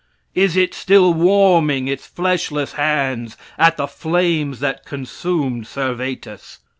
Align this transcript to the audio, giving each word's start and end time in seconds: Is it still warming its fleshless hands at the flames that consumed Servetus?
Is 0.33 0.57
it 0.57 0.73
still 0.73 1.13
warming 1.13 1.87
its 1.87 2.07
fleshless 2.07 2.73
hands 2.73 3.37
at 3.59 3.77
the 3.77 3.85
flames 3.85 4.59
that 4.59 4.83
consumed 4.83 5.67
Servetus? 5.67 6.57